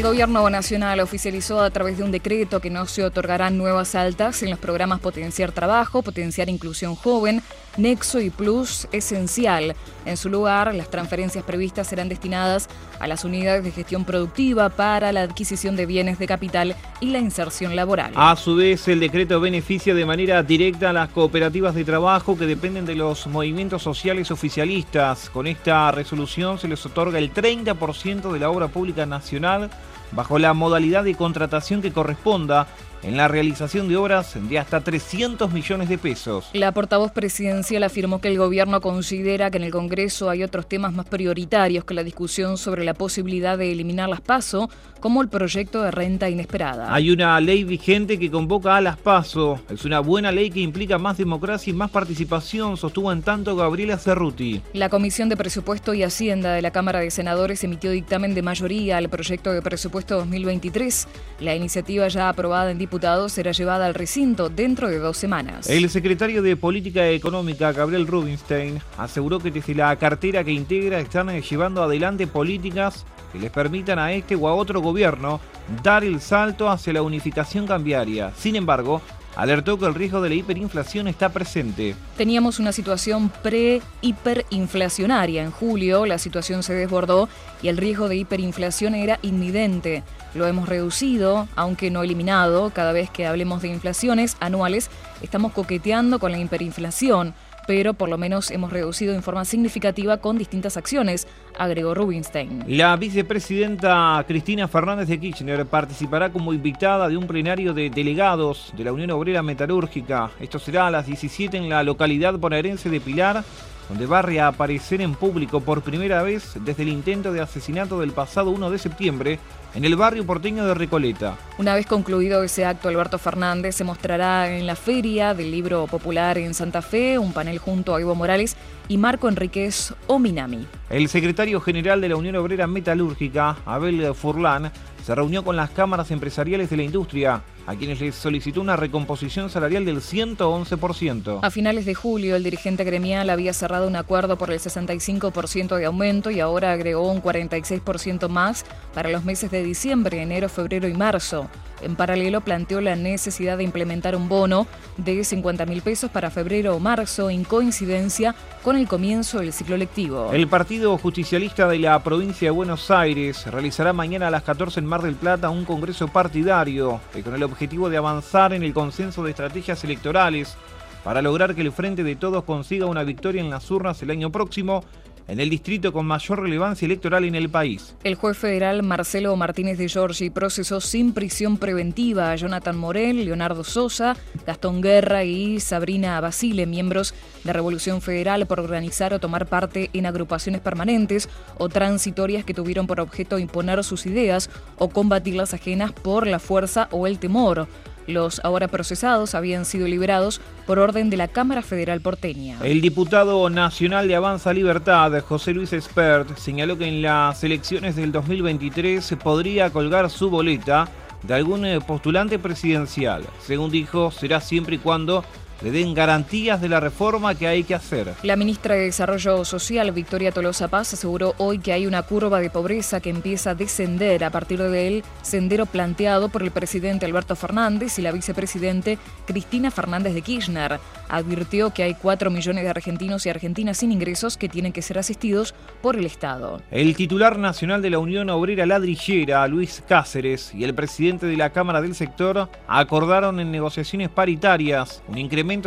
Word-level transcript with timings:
El 0.00 0.06
Gobierno 0.06 0.48
Nacional 0.48 0.98
oficializó 1.00 1.60
a 1.60 1.68
través 1.68 1.98
de 1.98 2.04
un 2.04 2.10
decreto 2.10 2.58
que 2.60 2.70
no 2.70 2.86
se 2.86 3.04
otorgarán 3.04 3.58
nuevas 3.58 3.94
altas 3.94 4.42
en 4.42 4.48
los 4.48 4.58
programas 4.58 4.98
Potenciar 4.98 5.52
Trabajo, 5.52 6.00
Potenciar 6.00 6.48
Inclusión 6.48 6.94
Joven, 6.94 7.42
Nexo 7.76 8.20
y 8.20 8.30
Plus 8.30 8.88
Esencial. 8.92 9.74
En 10.04 10.16
su 10.16 10.28
lugar, 10.28 10.74
las 10.74 10.90
transferencias 10.90 11.44
previstas 11.44 11.86
serán 11.86 12.08
destinadas 12.08 12.68
a 12.98 13.06
las 13.06 13.24
unidades 13.24 13.64
de 13.64 13.70
gestión 13.70 14.04
productiva 14.04 14.68
para 14.68 15.12
la 15.12 15.22
adquisición 15.22 15.76
de 15.76 15.86
bienes 15.86 16.18
de 16.18 16.26
capital 16.26 16.76
y 17.00 17.10
la 17.10 17.18
inserción 17.18 17.76
laboral. 17.76 18.12
A 18.16 18.36
su 18.36 18.56
vez, 18.56 18.88
el 18.88 19.00
decreto 19.00 19.40
beneficia 19.40 19.94
de 19.94 20.06
manera 20.06 20.42
directa 20.42 20.90
a 20.90 20.92
las 20.92 21.10
cooperativas 21.10 21.74
de 21.74 21.84
trabajo 21.84 22.36
que 22.36 22.46
dependen 22.46 22.86
de 22.86 22.94
los 22.94 23.26
movimientos 23.26 23.82
sociales 23.82 24.30
oficialistas. 24.30 25.30
Con 25.30 25.46
esta 25.46 25.90
resolución 25.92 26.58
se 26.58 26.68
les 26.68 26.84
otorga 26.84 27.18
el 27.18 27.32
30% 27.32 28.32
de 28.32 28.38
la 28.38 28.50
obra 28.50 28.68
pública 28.68 29.06
nacional 29.06 29.70
bajo 30.12 30.38
la 30.38 30.54
modalidad 30.54 31.04
de 31.04 31.14
contratación 31.14 31.82
que 31.82 31.92
corresponda 31.92 32.66
en 33.02 33.16
la 33.16 33.28
realización 33.28 33.88
de 33.88 33.96
obras 33.96 34.36
de 34.48 34.58
hasta 34.58 34.80
300 34.80 35.52
millones 35.52 35.88
de 35.88 35.98
pesos. 35.98 36.50
La 36.52 36.72
portavoz 36.72 37.12
presidencial 37.12 37.82
afirmó 37.82 38.20
que 38.20 38.28
el 38.28 38.38
gobierno 38.38 38.80
considera 38.80 39.50
que 39.50 39.58
en 39.58 39.64
el 39.64 39.72
Congreso 39.72 40.30
hay 40.30 40.42
otros 40.42 40.68
temas 40.68 40.92
más 40.92 41.06
prioritarios 41.06 41.84
que 41.84 41.94
la 41.94 42.04
discusión 42.04 42.58
sobre 42.58 42.84
la 42.84 42.94
posibilidad 42.94 43.56
de 43.56 43.72
eliminar 43.72 44.08
las 44.08 44.20
PASO, 44.20 44.68
como 45.00 45.22
el 45.22 45.28
proyecto 45.28 45.82
de 45.82 45.90
renta 45.90 46.28
inesperada. 46.28 46.92
Hay 46.92 47.10
una 47.10 47.40
ley 47.40 47.64
vigente 47.64 48.18
que 48.18 48.30
convoca 48.30 48.76
a 48.76 48.80
las 48.82 48.98
PASO. 48.98 49.60
Es 49.70 49.84
una 49.86 50.00
buena 50.00 50.30
ley 50.30 50.50
que 50.50 50.60
implica 50.60 50.98
más 50.98 51.16
democracia 51.16 51.70
y 51.70 51.74
más 51.74 51.90
participación, 51.90 52.76
sostuvo 52.76 53.10
en 53.10 53.22
tanto 53.22 53.56
Gabriela 53.56 53.96
Cerruti. 53.96 54.60
La 54.74 54.90
Comisión 54.90 55.30
de 55.30 55.38
Presupuesto 55.38 55.94
y 55.94 56.02
Hacienda 56.02 56.52
de 56.52 56.60
la 56.60 56.70
Cámara 56.70 57.00
de 57.00 57.10
Senadores 57.10 57.64
emitió 57.64 57.90
dictamen 57.90 58.34
de 58.34 58.42
mayoría 58.42 58.98
al 58.98 59.08
proyecto 59.08 59.52
de 59.52 59.62
presupuesto 59.62 60.16
2023. 60.16 61.08
La 61.40 61.54
iniciativa 61.54 62.06
ya 62.08 62.28
aprobada 62.28 62.70
en 62.70 62.76
diputados 62.76 62.89
será 63.28 63.52
llevada 63.52 63.86
al 63.86 63.94
recinto 63.94 64.48
dentro 64.48 64.88
de 64.88 64.98
dos 64.98 65.16
semanas. 65.16 65.68
El 65.68 65.88
secretario 65.90 66.42
de 66.42 66.56
Política 66.56 67.08
Económica, 67.08 67.72
Gabriel 67.72 68.06
Rubinstein, 68.06 68.80
aseguró 68.98 69.38
que 69.38 69.50
desde 69.50 69.74
la 69.74 69.94
cartera 69.96 70.42
que 70.42 70.52
integra 70.52 70.98
están 70.98 71.28
llevando 71.40 71.82
adelante 71.82 72.26
políticas 72.26 73.04
que 73.32 73.38
les 73.38 73.50
permitan 73.50 73.98
a 73.98 74.12
este 74.12 74.34
o 74.34 74.48
a 74.48 74.54
otro 74.54 74.80
gobierno 74.80 75.40
dar 75.82 76.02
el 76.02 76.20
salto 76.20 76.68
hacia 76.68 76.92
la 76.92 77.02
unificación 77.02 77.66
cambiaria. 77.66 78.32
Sin 78.36 78.56
embargo, 78.56 79.00
alertó 79.36 79.78
que 79.78 79.86
el 79.86 79.94
riesgo 79.94 80.20
de 80.20 80.28
la 80.28 80.34
hiperinflación 80.34 81.08
está 81.08 81.30
presente. 81.30 81.94
Teníamos 82.16 82.58
una 82.58 82.72
situación 82.72 83.30
pre-hiperinflacionaria. 83.42 85.42
En 85.42 85.50
julio 85.50 86.06
la 86.06 86.18
situación 86.18 86.62
se 86.62 86.74
desbordó 86.74 87.28
y 87.62 87.68
el 87.68 87.76
riesgo 87.76 88.08
de 88.08 88.16
hiperinflación 88.16 88.94
era 88.94 89.18
inminente. 89.22 90.02
Lo 90.34 90.46
hemos 90.46 90.68
reducido, 90.68 91.48
aunque 91.56 91.90
no 91.90 92.02
eliminado. 92.02 92.70
Cada 92.70 92.92
vez 92.92 93.10
que 93.10 93.26
hablemos 93.26 93.62
de 93.62 93.68
inflaciones 93.68 94.36
anuales, 94.40 94.90
estamos 95.22 95.52
coqueteando 95.52 96.18
con 96.18 96.32
la 96.32 96.38
hiperinflación 96.38 97.34
pero 97.70 97.94
por 97.94 98.08
lo 98.08 98.18
menos 98.18 98.50
hemos 98.50 98.72
reducido 98.72 99.14
en 99.14 99.22
forma 99.22 99.44
significativa 99.44 100.16
con 100.16 100.36
distintas 100.36 100.76
acciones, 100.76 101.28
agregó 101.56 101.94
Rubinstein. 101.94 102.64
La 102.66 102.96
vicepresidenta 102.96 104.24
Cristina 104.26 104.66
Fernández 104.66 105.06
de 105.06 105.20
Kirchner 105.20 105.64
participará 105.66 106.32
como 106.32 106.52
invitada 106.52 107.08
de 107.08 107.16
un 107.16 107.28
plenario 107.28 107.72
de 107.72 107.88
delegados 107.88 108.72
de 108.76 108.82
la 108.82 108.92
Unión 108.92 109.12
Obrera 109.12 109.44
Metalúrgica. 109.44 110.32
Esto 110.40 110.58
será 110.58 110.88
a 110.88 110.90
las 110.90 111.06
17 111.06 111.56
en 111.58 111.68
la 111.68 111.84
localidad 111.84 112.36
bonaerense 112.36 112.90
de 112.90 113.00
Pilar 113.00 113.44
donde 113.90 114.06
va 114.06 114.20
a 114.20 114.22
reaparecer 114.22 115.00
en 115.00 115.16
público 115.16 115.60
por 115.60 115.82
primera 115.82 116.22
vez 116.22 116.52
desde 116.64 116.84
el 116.84 116.90
intento 116.90 117.32
de 117.32 117.40
asesinato 117.40 117.98
del 117.98 118.12
pasado 118.12 118.50
1 118.50 118.70
de 118.70 118.78
septiembre 118.78 119.40
en 119.74 119.84
el 119.84 119.96
barrio 119.96 120.24
porteño 120.24 120.64
de 120.64 120.74
Recoleta. 120.74 121.36
Una 121.58 121.74
vez 121.74 121.86
concluido 121.86 122.44
ese 122.44 122.64
acto, 122.64 122.88
Alberto 122.88 123.18
Fernández 123.18 123.74
se 123.74 123.82
mostrará 123.82 124.56
en 124.56 124.64
la 124.64 124.76
Feria 124.76 125.34
del 125.34 125.50
Libro 125.50 125.88
Popular 125.88 126.38
en 126.38 126.54
Santa 126.54 126.82
Fe, 126.82 127.18
un 127.18 127.32
panel 127.32 127.58
junto 127.58 127.96
a 127.96 128.00
Evo 128.00 128.14
Morales 128.14 128.56
y 128.86 128.96
Marco 128.96 129.28
Enríquez 129.28 129.92
Ominami. 130.06 130.66
El 130.88 131.08
secretario 131.08 131.60
general 131.60 132.00
de 132.00 132.10
la 132.10 132.16
Unión 132.16 132.36
Obrera 132.36 132.68
Metalúrgica, 132.68 133.56
Abel 133.66 134.14
Furlan, 134.14 134.70
se 135.04 135.14
reunió 135.16 135.42
con 135.42 135.56
las 135.56 135.70
cámaras 135.70 136.12
empresariales 136.12 136.70
de 136.70 136.76
la 136.76 136.84
industria, 136.84 137.42
a 137.66 137.76
quienes 137.76 138.00
les 138.00 138.14
solicitó 138.14 138.60
una 138.60 138.76
recomposición 138.76 139.50
salarial 139.50 139.84
del 139.84 139.98
111%. 139.98 141.40
A 141.42 141.50
finales 141.50 141.86
de 141.86 141.94
julio, 141.94 142.36
el 142.36 142.44
dirigente 142.44 142.84
gremial 142.84 143.30
había 143.30 143.52
cerrado 143.52 143.86
un 143.86 143.96
acuerdo 143.96 144.36
por 144.36 144.50
el 144.50 144.58
65% 144.58 145.76
de 145.76 145.86
aumento 145.86 146.30
y 146.30 146.40
ahora 146.40 146.72
agregó 146.72 147.10
un 147.10 147.22
46% 147.22 148.28
más 148.28 148.64
para 148.94 149.10
los 149.10 149.24
meses 149.24 149.50
de 149.50 149.62
diciembre, 149.62 150.22
enero, 150.22 150.48
febrero 150.48 150.88
y 150.88 150.94
marzo. 150.94 151.48
En 151.82 151.96
paralelo, 151.96 152.42
planteó 152.42 152.80
la 152.82 152.94
necesidad 152.94 153.56
de 153.56 153.64
implementar 153.64 154.14
un 154.14 154.28
bono 154.28 154.66
de 154.98 155.24
50 155.24 155.64
mil 155.64 155.80
pesos 155.80 156.10
para 156.10 156.30
febrero 156.30 156.76
o 156.76 156.78
marzo, 156.78 157.30
en 157.30 157.44
coincidencia 157.44 158.34
con 158.62 158.76
el 158.76 158.86
comienzo 158.86 159.38
del 159.38 159.52
ciclo 159.52 159.78
lectivo. 159.78 160.30
El 160.32 160.46
Partido 160.46 160.98
Justicialista 160.98 161.66
de 161.68 161.78
la 161.78 162.02
provincia 162.02 162.48
de 162.48 162.50
Buenos 162.50 162.90
Aires 162.90 163.46
realizará 163.46 163.94
mañana 163.94 164.28
a 164.28 164.30
las 164.30 164.42
14 164.42 164.80
en 164.80 164.86
Mar 164.86 165.00
del 165.00 165.14
Plata 165.14 165.48
un 165.48 165.64
congreso 165.64 166.08
partidario 166.08 167.00
que 167.14 167.22
con 167.22 167.34
el 167.34 167.42
objetivo 167.42 167.59
de 167.90 167.96
avanzar 167.98 168.54
en 168.54 168.62
el 168.62 168.72
consenso 168.72 169.22
de 169.22 169.30
estrategias 169.30 169.84
electorales 169.84 170.56
para 171.04 171.20
lograr 171.20 171.54
que 171.54 171.60
el 171.60 171.72
Frente 171.72 172.02
de 172.02 172.16
Todos 172.16 172.44
consiga 172.44 172.86
una 172.86 173.04
victoria 173.04 173.42
en 173.42 173.50
las 173.50 173.70
urnas 173.70 174.02
el 174.02 174.10
año 174.10 174.32
próximo 174.32 174.82
en 175.30 175.40
el 175.40 175.48
distrito 175.48 175.92
con 175.92 176.06
mayor 176.06 176.42
relevancia 176.42 176.86
electoral 176.86 177.24
en 177.24 177.34
el 177.34 177.48
país. 177.48 177.94
El 178.02 178.16
juez 178.16 178.36
federal 178.36 178.82
Marcelo 178.82 179.34
Martínez 179.36 179.78
de 179.78 179.88
Giorgi 179.88 180.30
procesó 180.30 180.80
sin 180.80 181.12
prisión 181.12 181.56
preventiva 181.56 182.32
a 182.32 182.36
Jonathan 182.36 182.76
Morel, 182.76 183.24
Leonardo 183.24 183.64
Sosa, 183.64 184.16
Gastón 184.46 184.80
Guerra 184.80 185.24
y 185.24 185.60
Sabrina 185.60 186.20
Basile, 186.20 186.66
miembros 186.66 187.14
de 187.44 187.52
Revolución 187.52 188.00
Federal, 188.00 188.46
por 188.46 188.60
organizar 188.60 189.14
o 189.14 189.20
tomar 189.20 189.46
parte 189.46 189.90
en 189.92 190.06
agrupaciones 190.06 190.60
permanentes 190.60 191.28
o 191.58 191.68
transitorias 191.68 192.44
que 192.44 192.54
tuvieron 192.54 192.86
por 192.86 193.00
objeto 193.00 193.38
imponer 193.38 193.82
sus 193.84 194.06
ideas 194.06 194.50
o 194.78 194.88
combatir 194.88 195.34
las 195.34 195.54
ajenas 195.54 195.92
por 195.92 196.26
la 196.26 196.38
fuerza 196.38 196.88
o 196.90 197.06
el 197.06 197.18
temor. 197.18 197.68
Los 198.10 198.40
ahora 198.44 198.68
procesados 198.68 199.34
habían 199.34 199.64
sido 199.64 199.86
liberados 199.86 200.40
por 200.66 200.78
orden 200.78 201.10
de 201.10 201.16
la 201.16 201.28
Cámara 201.28 201.62
Federal 201.62 202.00
porteña. 202.00 202.58
El 202.62 202.80
diputado 202.80 203.48
nacional 203.50 204.08
de 204.08 204.16
Avanza 204.16 204.52
Libertad, 204.52 205.12
José 205.22 205.54
Luis 205.54 205.72
Espert, 205.72 206.36
señaló 206.36 206.76
que 206.76 206.86
en 206.86 207.02
las 207.02 207.42
elecciones 207.44 207.96
del 207.96 208.12
2023 208.12 209.04
se 209.04 209.16
podría 209.16 209.70
colgar 209.70 210.10
su 210.10 210.28
boleta 210.28 210.88
de 211.22 211.34
algún 211.34 211.64
eh, 211.64 211.80
postulante 211.80 212.38
presidencial. 212.38 213.22
Según 213.40 213.70
dijo, 213.70 214.10
será 214.10 214.40
siempre 214.40 214.76
y 214.76 214.78
cuando 214.78 215.24
le 215.60 215.70
den 215.70 215.94
garantías 215.94 216.60
de 216.60 216.68
la 216.68 216.80
reforma 216.80 217.34
que 217.34 217.46
hay 217.46 217.64
que 217.64 217.74
hacer. 217.74 218.14
La 218.22 218.36
ministra 218.36 218.74
de 218.74 218.82
Desarrollo 218.82 219.44
Social, 219.44 219.90
Victoria 219.92 220.32
Tolosa 220.32 220.68
Paz, 220.68 220.94
aseguró 220.94 221.34
hoy 221.38 221.58
que 221.58 221.72
hay 221.72 221.86
una 221.86 222.02
curva 222.02 222.40
de 222.40 222.50
pobreza 222.50 223.00
que 223.00 223.10
empieza 223.10 223.50
a 223.50 223.54
descender 223.54 224.24
a 224.24 224.30
partir 224.30 224.60
del 224.62 225.02
sendero 225.22 225.66
planteado 225.66 226.28
por 226.28 226.42
el 226.42 226.50
presidente 226.50 227.06
Alberto 227.06 227.36
Fernández 227.36 227.98
y 227.98 228.02
la 228.02 228.12
vicepresidente 228.12 228.98
Cristina 229.26 229.70
Fernández 229.70 230.14
de 230.14 230.22
Kirchner. 230.22 230.80
Advirtió 231.08 231.70
que 231.70 231.82
hay 231.82 231.94
4 231.94 232.30
millones 232.30 232.64
de 232.64 232.70
argentinos 232.70 233.26
y 233.26 233.30
argentinas 233.30 233.78
sin 233.78 233.92
ingresos 233.92 234.36
que 234.36 234.48
tienen 234.48 234.72
que 234.72 234.82
ser 234.82 234.98
asistidos 234.98 235.54
por 235.82 235.96
el 235.96 236.06
Estado. 236.06 236.62
El 236.70 236.94
titular 236.94 237.38
nacional 237.38 237.82
de 237.82 237.90
la 237.90 237.98
Unión 237.98 238.30
Obrera 238.30 238.66
Ladrillera, 238.66 239.46
Luis 239.48 239.82
Cáceres, 239.86 240.54
y 240.54 240.64
el 240.64 240.74
presidente 240.74 241.26
de 241.26 241.36
la 241.36 241.50
Cámara 241.50 241.80
del 241.80 241.94
Sector 241.94 242.48
acordaron 242.68 243.40
en 243.40 243.50
negociaciones 243.50 244.08
paritarias 244.08 245.02
un 245.08 245.18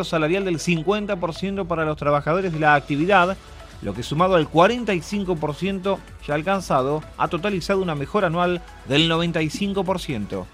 salarial 0.03 0.45
del 0.45 0.59
50% 0.59 1.67
para 1.67 1.85
los 1.85 1.97
trabajadores 1.97 2.53
de 2.53 2.59
la 2.59 2.75
actividad, 2.75 3.37
lo 3.81 3.93
que 3.93 4.03
sumado 4.03 4.35
al 4.35 4.49
45% 4.49 5.97
ya 6.25 6.33
alcanzado 6.33 7.03
ha 7.17 7.27
totalizado 7.27 7.81
una 7.81 7.95
mejora 7.95 8.27
anual 8.27 8.61
del 8.87 9.11
95%. 9.11 10.45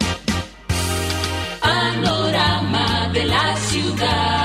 Panorama 1.61 3.09
de 3.13 3.25
la 3.25 3.55
ciudad. 3.55 4.38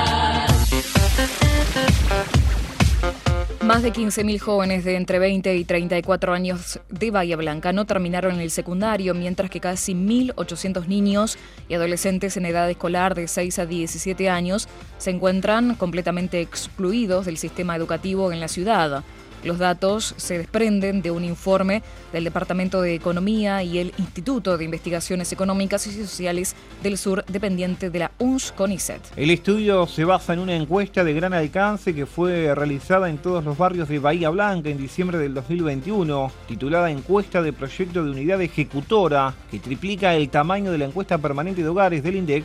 Más 3.74 3.82
de 3.82 3.92
15.000 3.92 4.38
jóvenes 4.38 4.84
de 4.84 4.94
entre 4.94 5.18
20 5.18 5.56
y 5.56 5.64
34 5.64 6.32
años 6.32 6.78
de 6.90 7.10
Bahía 7.10 7.36
Blanca 7.36 7.72
no 7.72 7.86
terminaron 7.86 8.38
el 8.38 8.52
secundario, 8.52 9.14
mientras 9.14 9.50
que 9.50 9.58
casi 9.58 9.94
1.800 9.94 10.86
niños 10.86 11.36
y 11.68 11.74
adolescentes 11.74 12.36
en 12.36 12.46
edad 12.46 12.70
escolar 12.70 13.16
de 13.16 13.26
6 13.26 13.58
a 13.58 13.66
17 13.66 14.30
años 14.30 14.68
se 14.98 15.10
encuentran 15.10 15.74
completamente 15.74 16.40
excluidos 16.40 17.26
del 17.26 17.36
sistema 17.36 17.74
educativo 17.74 18.30
en 18.30 18.38
la 18.38 18.46
ciudad. 18.46 19.02
Los 19.44 19.58
datos 19.58 20.14
se 20.16 20.38
desprenden 20.38 21.02
de 21.02 21.10
un 21.10 21.22
informe 21.22 21.82
del 22.12 22.24
Departamento 22.24 22.80
de 22.80 22.94
Economía 22.94 23.62
y 23.62 23.78
el 23.78 23.92
Instituto 23.98 24.56
de 24.56 24.64
Investigaciones 24.64 25.30
Económicas 25.32 25.86
y 25.86 25.92
Sociales 25.92 26.56
del 26.82 26.96
Sur, 26.96 27.24
dependiente 27.26 27.90
de 27.90 27.98
la 27.98 28.10
UNS 28.18 28.52
CONICET. 28.52 29.02
El 29.16 29.30
estudio 29.30 29.86
se 29.86 30.04
basa 30.04 30.32
en 30.32 30.38
una 30.38 30.56
encuesta 30.56 31.04
de 31.04 31.12
gran 31.12 31.34
alcance 31.34 31.94
que 31.94 32.06
fue 32.06 32.54
realizada 32.54 33.10
en 33.10 33.18
todos 33.18 33.44
los 33.44 33.58
barrios 33.58 33.88
de 33.88 33.98
Bahía 33.98 34.30
Blanca 34.30 34.70
en 34.70 34.78
diciembre 34.78 35.18
del 35.18 35.34
2021, 35.34 36.32
titulada 36.48 36.90
Encuesta 36.90 37.42
de 37.42 37.52
Proyecto 37.52 38.02
de 38.02 38.12
Unidad 38.12 38.40
Ejecutora, 38.40 39.34
que 39.50 39.58
triplica 39.58 40.14
el 40.14 40.30
tamaño 40.30 40.72
de 40.72 40.78
la 40.78 40.86
encuesta 40.86 41.18
permanente 41.18 41.62
de 41.62 41.68
hogares 41.68 42.02
del 42.02 42.16
INDEC 42.16 42.44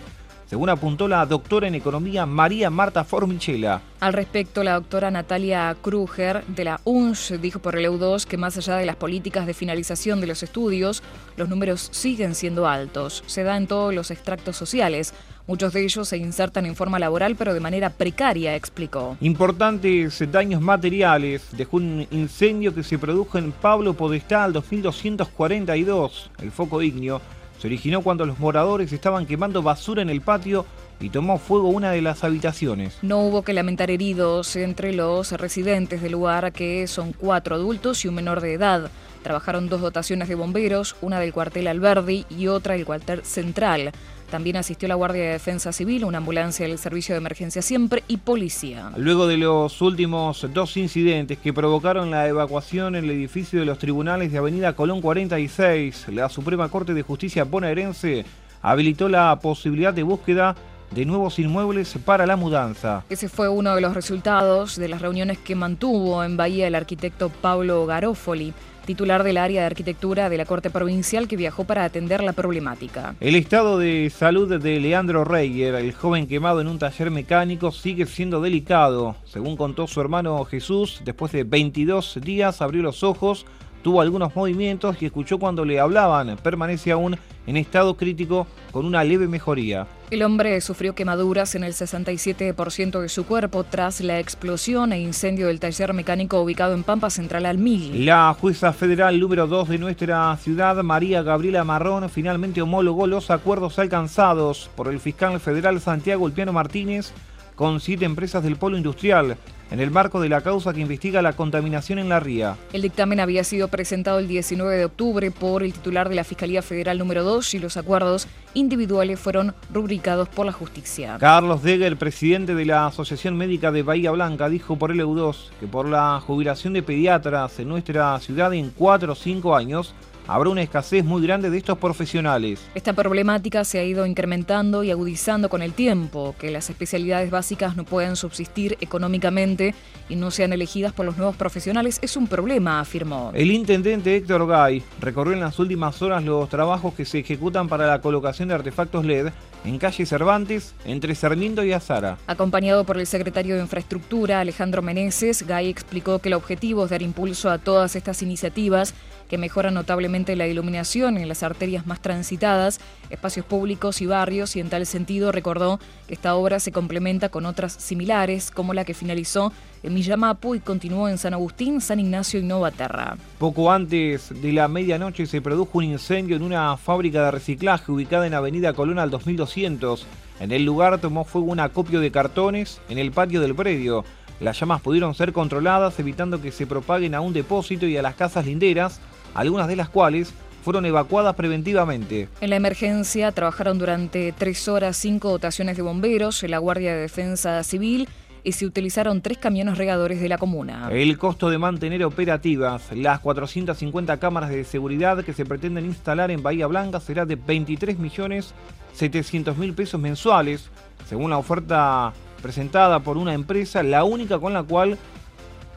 según 0.50 0.70
apuntó 0.70 1.08
la 1.08 1.24
doctora 1.28 1.68
en 1.68 1.76
economía 1.76 2.26
María 2.26 2.72
Marta 2.72 3.04
Formichela. 3.04 3.82
Al 4.00 4.14
respecto, 4.14 4.64
la 4.64 4.74
doctora 4.74 5.12
Natalia 5.12 5.76
Kruger 5.80 6.44
de 6.48 6.64
la 6.64 6.82
UNS 6.86 7.40
dijo 7.40 7.60
por 7.60 7.76
el 7.76 7.86
EU2 7.86 8.26
que 8.26 8.38
más 8.38 8.58
allá 8.58 8.78
de 8.78 8.88
las 8.88 8.96
políticas 8.96 9.46
de 9.46 9.54
finalización 9.54 10.20
de 10.22 10.26
los 10.26 10.42
estudios, 10.42 11.04
los 11.38 11.50
números 11.50 11.90
siguen 11.92 12.34
siendo 12.34 12.68
altos. 12.68 13.24
Se 13.28 13.44
da 13.44 13.58
en 13.58 13.68
todos 13.68 13.94
los 13.94 14.10
extractos 14.10 14.58
sociales. 14.58 15.14
Muchos 15.46 15.72
de 15.74 15.84
ellos 15.84 16.08
se 16.08 16.18
insertan 16.18 16.66
en 16.66 16.76
forma 16.76 16.98
laboral, 16.98 17.36
pero 17.36 17.54
de 17.54 17.60
manera 17.60 17.92
precaria, 17.92 18.56
explicó. 18.56 19.18
Importantes 19.22 20.24
daños 20.32 20.62
materiales. 20.62 21.44
Dejó 21.52 21.78
un 21.78 22.08
incendio 22.10 22.74
que 22.74 22.82
se 22.82 22.98
produjo 22.98 23.38
en 23.38 23.52
Pablo 23.52 23.94
Podestal 23.94 24.52
2242, 24.54 26.32
el 26.42 26.52
foco 26.52 26.82
ignio 26.82 27.22
se 27.60 27.68
originó 27.68 28.02
cuando 28.02 28.26
los 28.26 28.40
moradores 28.40 28.94
estaban 28.94 29.26
quemando 29.26 29.62
basura 29.62 30.02
en 30.02 30.10
el 30.10 30.22
patio 30.22 30.66
y 31.02 31.10
tomó 31.10 31.38
fuego 31.38 31.68
una 31.68 31.92
de 31.92 32.02
las 32.02 32.24
habitaciones. 32.24 32.98
No 33.02 33.20
hubo 33.20 33.42
que 33.42 33.54
lamentar 33.54 33.92
heridos 33.92 34.56
entre 34.56 34.94
los 34.94 35.32
residentes 35.34 36.02
del 36.02 36.14
lugar, 36.14 36.52
que 36.54 36.88
son 36.88 37.12
cuatro 37.14 37.56
adultos 37.56 38.04
y 38.06 38.08
un 38.08 38.16
menor 38.16 38.40
de 38.42 38.54
edad. 38.54 38.90
Trabajaron 39.24 39.68
dos 39.68 39.82
dotaciones 39.82 40.30
de 40.30 40.36
bomberos, 40.36 40.96
una 41.02 41.20
del 41.20 41.34
cuartel 41.34 41.68
Alberdi 41.68 42.26
y 42.30 42.48
otra 42.48 42.76
del 42.76 42.86
cuartel 42.86 43.26
central. 43.26 43.92
También 44.30 44.58
asistió 44.58 44.88
la 44.88 44.96
Guardia 44.96 45.24
de 45.24 45.32
Defensa 45.32 45.72
Civil, 45.72 46.06
una 46.06 46.20
ambulancia 46.20 46.68
del 46.68 46.78
Servicio 46.78 47.16
de 47.16 47.20
Emergencia 47.20 47.62
Siempre 47.62 48.04
y 48.08 48.18
policía. 48.18 48.92
Luego 48.96 49.26
de 49.26 49.38
los 49.38 49.82
últimos 49.82 50.48
dos 50.54 50.78
incidentes 50.78 51.40
que 51.40 51.52
provocaron 51.52 52.12
la 52.12 52.28
evacuación 52.28 52.96
en 52.96 53.06
el 53.06 53.12
edificio 53.12 53.60
de 53.60 53.66
los 53.66 53.80
tribunales 53.80 54.32
de 54.32 54.38
Avenida 54.38 54.74
Colón 54.74 55.02
46, 55.02 56.10
la 56.10 56.30
Suprema 56.30 56.70
Corte 56.70 56.94
de 56.94 57.02
Justicia 57.02 57.44
bonaerense 57.44 58.24
habilitó 58.62 59.10
la 59.10 59.40
posibilidad 59.40 59.94
de 59.94 60.04
búsqueda 60.04 60.56
de 60.92 61.06
nuevos 61.06 61.40
inmuebles 61.40 61.98
para 62.06 62.26
la 62.26 62.36
mudanza. 62.36 63.04
Ese 63.10 63.30
fue 63.30 63.50
uno 63.50 63.76
de 63.76 63.82
los 63.82 63.94
resultados 63.94 64.76
de 64.76 64.90
las 64.90 65.02
reuniones 65.02 65.38
que 65.38 65.56
mantuvo 65.56 66.24
en 66.24 66.38
Bahía 66.38 66.68
el 66.68 66.76
arquitecto 66.76 67.30
Pablo 67.30 67.86
Garofoli 67.86 68.54
titular 68.90 69.22
del 69.22 69.38
área 69.38 69.62
de 69.62 69.68
arquitectura 69.68 70.32
de 70.32 70.38
la 70.38 70.46
Corte 70.46 70.72
Provincial 70.72 71.28
que 71.28 71.38
viajó 71.38 71.64
para 71.64 71.84
atender 71.84 72.24
la 72.24 72.34
problemática. 72.34 73.14
El 73.20 73.36
estado 73.36 73.78
de 73.78 74.10
salud 74.10 74.60
de 74.60 74.80
Leandro 74.80 75.24
Reyer, 75.24 75.76
el 75.76 75.94
joven 75.94 76.26
quemado 76.26 76.60
en 76.60 76.66
un 76.66 76.80
taller 76.80 77.12
mecánico, 77.12 77.72
sigue 77.72 78.08
siendo 78.08 78.42
delicado. 78.42 79.16
Según 79.26 79.58
contó 79.58 79.86
su 79.86 80.02
hermano 80.02 80.44
Jesús, 80.44 81.04
después 81.06 81.32
de 81.32 81.44
22 81.44 82.18
días 82.24 82.64
abrió 82.64 82.82
los 82.82 83.04
ojos, 83.04 83.46
tuvo 83.82 84.02
algunos 84.02 84.36
movimientos 84.36 85.02
y 85.02 85.06
escuchó 85.06 85.40
cuando 85.40 85.66
le 85.66 85.80
hablaban. 85.80 86.38
Permanece 86.42 86.92
aún 86.92 87.18
en 87.48 87.58
estado 87.58 87.96
crítico 87.96 88.48
con 88.72 88.86
una 88.86 89.04
leve 89.04 89.28
mejoría. 89.28 89.88
El 90.12 90.24
hombre 90.24 90.60
sufrió 90.62 90.96
quemaduras 90.96 91.56
en 91.56 91.64
el 91.64 91.74
67% 91.74 93.00
de 93.00 93.10
su 93.10 93.26
cuerpo 93.26 93.64
tras 93.64 94.02
la 94.02 94.20
explosión 94.20 94.92
e 94.94 95.00
incendio 95.00 95.48
del 95.48 95.60
taller 95.60 95.94
mecánico 95.94 96.42
ubicado 96.42 96.74
en 96.74 96.84
Pampa 96.84 97.10
Central 97.10 97.46
al 97.46 97.58
Mil. 97.58 98.06
La 98.06 98.36
jueza 98.40 98.74
federal 98.74 99.20
número 99.20 99.48
2 99.48 99.70
de 99.70 99.78
nuestra 99.78 100.36
ciudad, 100.38 100.76
María 100.84 101.22
Gabriela 101.22 101.64
Marrón, 101.64 102.10
finalmente 102.10 102.62
homologó 102.62 103.08
los 103.08 103.30
acuerdos 103.32 103.80
alcanzados 103.80 104.70
por 104.76 104.88
el 104.88 105.00
fiscal 105.00 105.40
federal 105.40 105.80
Santiago 105.80 106.26
Ulpiano 106.26 106.54
Martínez 106.54 107.14
con 107.56 107.80
siete 107.80 108.06
empresas 108.06 108.44
del 108.44 108.56
polo 108.56 108.78
industrial 108.78 109.38
en 109.72 109.80
el 109.80 109.92
marco 109.92 110.20
de 110.20 110.30
la 110.30 110.42
causa 110.42 110.74
que 110.74 110.82
investiga 110.82 111.22
la 111.22 111.34
contaminación 111.34 112.00
en 112.00 112.10
la 112.10 112.20
ría. 112.20 112.58
El 112.74 112.82
dictamen 112.82 113.20
había 113.20 113.44
sido 113.44 113.68
presentado 113.68 114.20
el 114.20 114.28
19 114.28 114.78
de 114.78 114.86
octubre 114.86 115.32
por 115.32 115.64
el 115.64 115.74
titular 115.74 116.10
de 116.10 116.16
la 116.16 116.24
Fiscalía 116.24 116.62
Federal 116.62 116.98
número 116.98 117.24
2 117.24 117.54
y 117.54 117.60
los 117.60 117.78
acuerdos 117.78 118.28
individuales 118.54 119.20
fueron 119.20 119.54
rubricados 119.72 120.28
por 120.30 120.46
la 120.46 120.52
justicia. 120.52 121.18
Carlos 121.20 121.62
Deger, 121.62 121.98
presidente 121.98 122.56
de 122.56 122.66
la 122.66 122.88
Asociación 122.88 123.38
Médica 123.38 123.72
de 123.72 123.84
Bahía 123.84 124.12
Blanca, 124.12 124.50
dijo 124.50 124.78
por 124.78 124.92
el 124.92 125.00
EU2 125.00 125.36
que 125.60 125.68
por 125.68 125.88
la 125.88 126.20
jubilación 126.20 126.74
de 126.74 126.84
pediatras 126.84 127.60
en 127.60 127.70
nuestra 127.70 128.20
ciudad 128.20 128.54
en 128.54 128.72
4 128.72 129.12
o 129.12 129.16
5 129.16 129.56
años, 129.56 129.94
habrá 130.30 130.50
una 130.50 130.62
escasez 130.62 131.04
muy 131.04 131.24
grande 131.24 131.50
de 131.50 131.58
estos 131.58 131.78
profesionales. 131.78 132.62
Esta 132.76 132.94
problemática 132.94 133.64
se 133.64 133.80
ha 133.80 133.84
ido 133.84 134.06
incrementando 134.06 134.84
y 134.84 134.92
agudizando 134.92 135.50
con 135.50 135.62
el 135.62 135.74
tiempo, 135.74 136.36
que 136.38 136.52
las 136.52 136.70
especialidades 136.70 137.32
básicas 137.32 137.76
no 137.76 137.84
puedan 137.84 138.16
subsistir 138.16 138.78
económicamente 138.80 139.74
y 140.08 140.16
no 140.16 140.30
sean 140.30 140.54
elegidas 140.54 140.94
por 140.94 141.06
los 141.06 141.18
nuevos 141.18 141.36
profesionales 141.36 142.00
es 142.02 142.16
un 142.16 142.28
problema, 142.28 142.80
afirmó. 142.80 143.32
El 143.34 143.52
intendente 143.52 144.16
Héctor 144.16 144.48
Gay 144.48 144.84
recorrió 145.00 145.34
en 145.34 145.40
las 145.40 145.58
últimas 145.58 146.02
horas 146.02 146.24
los 146.24 146.48
trabajos 146.48 146.94
que 146.94 147.06
se 147.06 147.20
ejecutan 147.20 147.68
para 147.68 147.88
la 147.88 148.00
colocación 148.00 148.50
de 148.50 148.56
artefactos 148.56 149.06
LED 149.06 149.32
en 149.66 149.78
calle 149.78 150.06
Cervantes, 150.06 150.74
entre 150.86 151.14
Sarmiento 151.16 151.64
y 151.64 151.74
Azara. 151.74 152.18
Acompañado 152.28 152.86
por 152.86 152.98
el 152.98 153.06
secretario 153.06 153.56
de 153.56 153.62
Infraestructura, 153.62 154.40
Alejandro 154.40 154.82
Meneses, 154.82 155.46
Gay 155.46 155.68
explicó 155.70 156.20
que 156.20 156.30
el 156.30 156.36
objetivo 156.36 156.86
es 156.86 156.92
dar 156.92 157.02
impulso 157.02 157.50
a 157.50 157.58
todas 157.58 157.96
estas 157.96 158.22
iniciativas 158.22 158.94
que 159.30 159.38
mejoran 159.38 159.76
notablemente 159.76 160.36
la 160.36 160.48
iluminación 160.48 161.18
en 161.18 161.30
las 161.30 161.44
arterias 161.44 161.88
más 161.88 162.02
transitadas, 162.02 162.82
espacios 163.10 163.46
públicos 163.46 164.02
y 164.02 164.08
barrios, 164.08 164.56
y 164.56 164.60
en 164.60 164.70
tal 164.70 164.86
sentido 164.86 165.32
recordó 165.32 165.80
que 166.08 166.16
esta 166.16 166.36
obra 166.36 166.60
se 166.60 166.72
complementa 166.72 167.30
con 167.30 167.46
otras 167.46 167.74
similares, 167.74 168.52
como 168.52 168.74
la 168.74 168.84
que 168.84 168.94
finalizó 168.94 169.54
en 169.84 169.94
Millamapu 169.94 170.56
y 170.56 170.60
continuó 170.60 171.08
en 171.08 171.18
San 171.18 171.34
Agustín, 171.34 171.80
San 171.80 172.00
Ignacio 172.00 172.40
y 172.40 172.44
Novaterra. 172.44 173.18
Poco 173.38 173.72
antes 173.72 174.34
de 174.42 174.52
la 174.52 174.68
medianoche 174.68 175.26
se 175.26 175.42
produjo 175.42 175.78
un 175.78 175.86
incendio 175.86 176.36
en 176.36 176.44
una 176.44 176.76
fábrica 176.76 177.24
de 177.24 177.32
reciclaje 177.32 177.92
ubicada 177.92 178.28
en 178.28 178.34
Avenida 178.34 178.74
Colón 178.74 179.00
al 179.00 179.12
2200. 179.12 180.06
En 180.40 180.52
el 180.52 180.66
lugar 180.66 181.00
tomó 181.00 181.24
fuego 181.24 181.52
un 181.52 181.60
acopio 181.60 182.00
de 182.00 182.12
cartones 182.12 182.82
en 182.90 182.98
el 182.98 183.12
patio 183.12 183.42
del 183.42 183.56
predio. 183.56 184.04
Las 184.40 184.58
llamas 184.58 184.82
pudieron 184.82 185.14
ser 185.16 185.34
controladas 185.34 186.00
evitando 186.00 186.42
que 186.42 186.52
se 186.52 186.66
propaguen 186.66 187.14
a 187.14 187.22
un 187.22 187.34
depósito 187.34 187.86
y 187.86 187.98
a 187.98 188.02
las 188.02 188.16
casas 188.16 188.46
linderas, 188.46 189.02
algunas 189.34 189.68
de 189.68 189.76
las 189.76 189.90
cuales 189.90 190.34
fueron 190.64 190.86
evacuadas 190.86 191.36
preventivamente. 191.36 192.28
En 192.42 192.50
la 192.50 192.56
emergencia 192.56 193.32
trabajaron 193.32 193.80
durante 193.80 194.34
tres 194.34 194.68
horas 194.68 194.98
cinco 194.98 195.30
dotaciones 195.30 195.78
de 195.78 195.84
bomberos, 195.84 196.44
la 196.44 196.58
Guardia 196.58 196.94
de 196.94 197.02
Defensa 197.02 197.64
Civil 197.64 198.08
y 198.44 198.54
se 198.54 198.66
utilizaron 198.66 199.22
tres 199.22 199.38
camiones 199.38 199.78
regadores 199.78 200.22
de 200.22 200.30
la 200.30 200.38
comuna. 200.38 200.90
El 200.92 201.18
costo 201.18 201.50
de 201.50 201.58
mantener 201.58 202.04
operativas 202.04 202.84
las 202.94 203.20
450 203.20 204.18
cámaras 204.18 204.50
de 204.50 204.64
seguridad 204.64 205.24
que 205.24 205.34
se 205.34 205.46
pretenden 205.46 205.86
instalar 205.86 206.32
en 206.32 206.44
Bahía 206.44 206.68
Blanca 206.68 207.00
será 207.00 207.26
de 207.26 207.36
23 207.36 208.00
millones 208.00 208.54
700 208.94 209.58
mil 209.58 209.74
pesos 209.74 210.00
mensuales, 210.00 210.70
según 211.08 211.30
la 211.30 211.38
oferta 211.38 212.14
presentada 212.42 213.00
por 213.00 213.18
una 213.18 213.34
empresa, 213.34 213.84
la 213.84 214.04
única 214.04 214.40
con 214.40 214.54
la 214.54 214.64
cual 214.64 214.98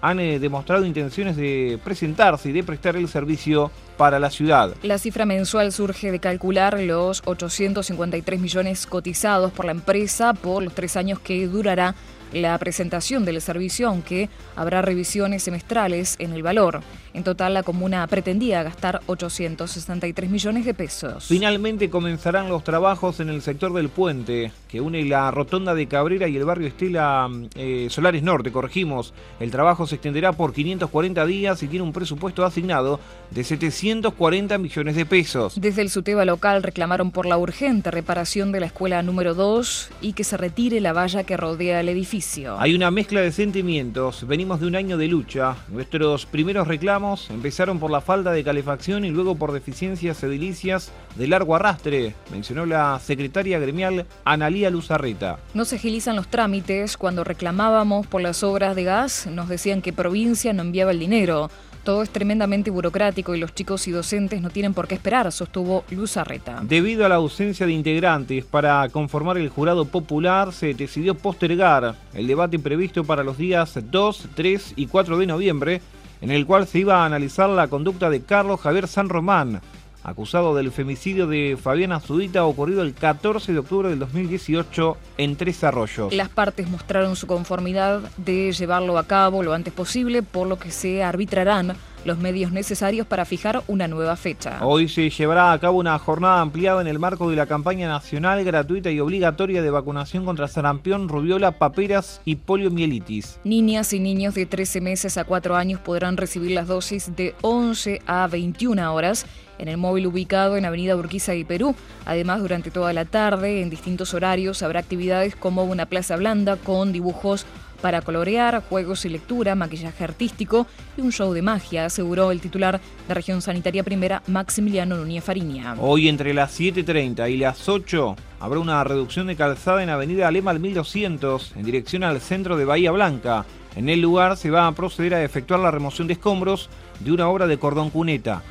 han 0.03 0.21
eh, 0.21 0.39
demostrado 0.39 0.85
intenciones 0.85 1.37
de 1.37 1.79
presentarse 1.83 2.51
y 2.51 2.53
de 2.53 2.65
prestar 2.65 2.97
el 2.97 3.09
servicio 3.09 3.71
para 3.97 4.19
la 4.19 4.31
ciudad. 4.31 4.75
La 4.83 4.99
cifra 4.99 5.25
mensual 5.25 5.73
surge 5.73 6.11
de 6.11 6.19
calcular 6.19 6.79
los 6.81 7.23
853 7.25 8.41
millones 8.41 8.87
cotizados 8.87 9.53
por 9.53 9.65
la 9.65 9.73
empresa 9.73 10.35
por 10.35 10.63
los 10.63 10.75
tres 10.75 10.97
años 10.97 11.21
que 11.21 11.47
durará 11.47 11.95
la 12.33 12.59
presentación 12.59 13.25
del 13.25 13.41
servicio, 13.41 13.89
aunque 13.89 14.29
habrá 14.57 14.83
revisiones 14.83 15.45
semestrales 15.45 16.17
en 16.19 16.33
el 16.33 16.43
valor. 16.43 16.81
En 17.14 17.25
total, 17.25 17.52
la 17.52 17.62
comuna 17.62 18.07
pretendía 18.07 18.62
gastar 18.62 19.02
863 19.07 20.31
millones 20.31 20.64
de 20.64 20.73
pesos. 20.73 21.26
Finalmente 21.26 21.90
comenzarán 21.90 22.49
los 22.49 22.64
trabajos 22.64 23.21
en 23.21 23.28
el 23.28 23.42
sector 23.42 23.75
del 23.75 23.90
puente, 23.90 24.50
que 24.66 24.81
une 24.81 25.04
la 25.04 25.31
rotonda 25.31 25.75
de 25.75 25.87
Cabrera 25.87 26.26
y 26.26 26.37
el 26.37 26.47
barrio 26.47 26.69
Estela 26.69 27.28
eh, 27.54 27.88
Solares 27.90 28.23
Norte. 28.23 28.50
Corregimos, 28.50 29.12
el 29.40 29.50
trabajo 29.50 29.87
se 29.87 29.97
extenderá 29.97 30.33
por 30.33 30.54
540 30.54 31.26
días 31.26 31.62
y 31.62 31.69
tiene 31.69 31.85
un 31.85 31.92
presupuesto 31.92 32.47
asignado 32.47 32.99
de 33.31 33.45
740 33.45 34.57
millones 34.57 34.97
de 34.97 35.04
pesos. 35.04 35.61
Desde 35.61 35.83
el 35.83 35.90
SUTEBA 35.90 36.25
local 36.25 36.62
reclamaron 36.62 37.11
por 37.11 37.26
la 37.26 37.37
urgente 37.37 37.90
reparación 37.90 38.52
de 38.52 38.61
la 38.61 38.66
escuela 38.66 39.02
número 39.02 39.35
2 39.35 39.90
y 40.00 40.14
que 40.14 40.25
se 40.25 40.38
retire 40.38 40.81
la 40.81 40.95
valla 40.95 41.25
que 41.25 41.37
rodea 41.37 41.81
el 41.81 41.90
edificio. 41.90 42.59
Hay 42.59 42.75
una 42.75 42.90
mezcla 42.90 43.21
de 43.21 43.33
sentimientos. 43.33 44.26
Venimos 44.26 44.61
de 44.61 44.66
un 44.66 44.76
año 44.76 44.97
de 44.97 45.09
lucha. 45.09 45.57
Nuestros 45.69 46.25
primeros 46.25 46.66
reclamos 46.66 47.02
reclamos 47.03 47.31
empezaron 47.31 47.81
por 47.81 47.91
la 47.91 48.01
falta 48.01 48.31
de 48.33 48.45
calefacción 48.45 49.05
y 49.05 49.11
luego 49.11 49.35
por 49.35 49.53
deficiencias 49.53 50.23
edilicias 50.23 50.93
de 51.17 51.27
largo 51.27 51.57
arrastre, 51.57 52.15
mencionó 52.31 52.65
la 52.65 52.99
secretaria 53.01 53.59
gremial 53.59 54.07
Analía 54.25 54.71
Luzarreta. 54.71 55.39
No 55.55 55.65
se 55.65 55.77
agilizan 55.77 56.17
los 56.17 56.29
trámites. 56.29 56.97
Cuando 56.97 57.25
reclamábamos 57.25 58.07
por 58.07 58.23
las 58.23 58.43
obras 58.43 58.77
de 58.77 58.85
gas, 58.85 59.27
nos 59.27 59.49
decían 59.49 59.83
que 59.83 59.93
provincia 59.93 60.53
no 60.53 60.63
enviaba 60.63 60.93
el 60.93 61.01
dinero. 61.01 61.51
Todo 61.83 62.05
es 62.05 62.11
tremendamente 62.11 62.71
burocrático 62.71 63.35
y 63.35 63.41
los 63.41 63.53
chicos 63.53 63.89
y 63.89 63.91
docentes 63.91 64.41
no 64.41 64.51
tienen 64.51 64.73
por 64.73 64.87
qué 64.87 64.95
esperar, 64.95 65.33
sostuvo 65.33 65.83
Luz 65.91 66.17
Arreta. 66.17 66.61
Debido 66.63 67.05
a 67.05 67.09
la 67.09 67.17
ausencia 67.17 67.67
de 67.67 67.73
integrantes 67.73 68.45
para 68.45 68.89
conformar 68.91 69.37
el 69.37 69.49
jurado 69.49 69.85
popular, 69.85 70.53
se 70.53 70.75
decidió 70.75 71.17
postergar 71.17 71.97
el 72.15 72.29
debate 72.29 72.61
previsto 72.61 73.03
para 73.03 73.25
los 73.25 73.37
días 73.37 73.77
2, 73.91 74.29
3 74.37 74.75
y 74.77 74.87
4 74.87 75.19
de 75.19 75.27
noviembre, 75.27 75.81
en 76.23 76.31
el 76.31 76.47
cual 76.47 76.67
se 76.67 76.79
iba 76.79 77.02
a 77.02 77.05
analizar 77.07 77.50
la 77.50 77.69
conducta 77.69 78.09
de 78.09 78.23
Carlos 78.23 78.61
Javier 78.61 78.87
San 78.87 79.09
Román, 79.09 79.61
acusado 80.05 80.55
del 80.55 80.71
femicidio 80.71 81.26
de 81.26 81.59
Fabiana 81.61 82.00
Zudita 82.00 82.45
ocurrido 82.45 82.83
el 82.83 82.95
14 82.95 83.52
de 83.52 83.59
octubre 83.59 83.88
del 83.88 83.99
2018 83.99 84.97
en 85.19 85.37
Tres 85.37 85.62
Arroyos. 85.64 86.14
Las 86.14 86.29
partes 86.29 86.69
mostraron 86.69 87.17
su 87.17 87.26
conformidad 87.26 88.00
de 88.17 88.52
llevarlo 88.52 88.99
a 88.99 89.07
cabo 89.07 89.43
lo 89.43 89.52
antes 89.52 89.73
posible, 89.73 90.23
por 90.23 90.47
lo 90.47 90.59
que 90.59 90.71
se 90.71 91.02
arbitrarán 91.02 91.76
los 92.05 92.19
medios 92.19 92.53
necesarios 92.53 93.07
para 93.07 93.25
fijar 93.25 93.63
una 93.69 93.89
nueva 93.89 94.17
fecha. 94.17 94.59
Hoy 94.63 94.89
se 94.89 95.11
llevará 95.11 95.53
a 95.53 95.59
cabo 95.59 95.79
una 95.79 95.99
jornada 95.99 96.41
ampliada 96.41 96.81
en 96.81 96.87
el 96.87 96.99
marco 96.99 97.31
de 97.31 97.37
la 97.37 97.47
campaña 97.47 97.89
nacional 97.89 98.45
gratuita 98.45 98.91
y 98.91 99.01
obligatoria 99.01 99.63
de 99.63 99.71
vacunación 99.71 100.25
contra 100.25 100.49
sarampión, 100.49 101.09
rubiola, 101.09 101.53
paperas 101.53 102.21
y 102.25 102.37
poliomielitis. 102.37 103.39
Niñas 103.45 103.93
y 103.93 104.01
niños 104.01 104.35
de 104.35 104.47
13 104.47 104.81
meses 104.81 105.19
a 105.19 105.25
4 105.25 105.57
años 105.57 105.81
podrán 105.81 106.17
recibir 106.17 106.53
las 106.53 106.69
dosis 106.69 107.15
de 107.17 107.35
11 107.43 108.03
a 108.07 108.27
21 108.27 108.95
horas 108.95 109.27
en 109.59 109.69
el 109.69 109.77
móvil 109.77 110.09
ubicado 110.09 110.57
en 110.57 110.65
Avenida 110.65 110.97
Urquiza 110.97 111.35
y 111.35 111.45
Perú. 111.45 111.75
Además, 112.05 112.41
durante 112.41 112.71
toda 112.71 112.93
la 112.93 113.05
tarde, 113.05 113.63
en 113.63 113.71
distintos 113.71 114.13
horarios, 114.13 114.63
habrá 114.63 114.81
actividades 114.81 115.37
como 115.37 115.65
una 115.65 115.87
plaza 115.87 116.17
blanda 116.17 116.57
con 116.57 116.93
dibujos 116.93 117.47
para 117.83 118.01
colorear, 118.01 118.62
juegos 118.69 119.05
y 119.05 119.11
lectura, 119.11 119.55
maquillaje 119.55 120.05
artístico 120.05 120.67
y 120.97 121.03
un 121.03 121.12
show 121.12 121.33
de 121.35 121.43
magia, 121.43 121.85
aseguró 121.85 122.31
el 122.31 122.41
titular 122.41 122.81
de 123.09 123.15
Región 123.15 123.43
Sanitaria 123.43 123.83
Primera, 123.83 124.23
Maximiliano 124.29 124.97
Núñez 124.97 125.25
Fariña. 125.25 125.75
Hoy 125.79 126.09
entre 126.09 126.33
las 126.33 126.59
7.30 126.59 127.31
y 127.31 127.37
las 127.37 127.69
8 127.69 128.17
habrá 128.41 128.61
una 128.61 128.83
reducción 128.85 129.27
de 129.27 129.37
calzada 129.37 129.83
en 129.83 129.91
Avenida 129.91 130.29
Alema 130.29 130.53
al 130.53 130.61
1200 130.61 131.57
en 131.57 131.65
dirección 131.65 132.05
al 132.05 132.21
centro 132.21 132.57
de 132.57 132.65
Bahía 132.65 132.93
Blanca. 132.93 133.45
En 133.75 133.89
el 133.89 134.01
lugar 134.01 134.37
se 134.37 134.51
va 134.51 134.67
a 134.67 134.73
proceder 134.73 135.15
a 135.15 135.25
efectuar 135.25 135.61
la 135.61 135.71
remoción 135.71 136.07
de 136.07 136.15
escombros 136.15 136.71
de 137.01 137.11
una 137.11 137.29
obra 137.29 137.47
de 137.47 137.59
cordón 137.59 137.91
cuneta. 137.91 138.43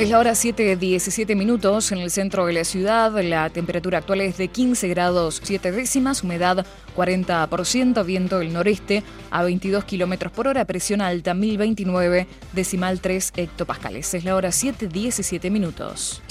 Es 0.00 0.08
la 0.08 0.18
hora 0.18 0.30
7.17 0.30 1.36
minutos 1.36 1.92
en 1.92 1.98
el 1.98 2.10
centro 2.10 2.46
de 2.46 2.54
la 2.54 2.64
ciudad. 2.64 3.22
La 3.22 3.50
temperatura 3.50 3.98
actual 3.98 4.22
es 4.22 4.38
de 4.38 4.48
15 4.48 4.88
grados 4.88 5.42
7 5.44 5.72
décimas, 5.72 6.22
humedad 6.22 6.64
40%, 6.96 8.02
viento 8.06 8.38
del 8.38 8.50
noreste 8.50 9.02
a 9.30 9.42
22 9.42 9.84
kilómetros 9.84 10.32
por 10.32 10.48
hora, 10.48 10.64
presión 10.64 11.02
alta 11.02 11.34
1029, 11.34 12.26
decimal 12.54 13.02
3 13.02 13.32
hectopascales. 13.36 14.14
Es 14.14 14.24
la 14.24 14.36
hora 14.36 14.48
7.17 14.48 15.50
minutos. 15.50 16.22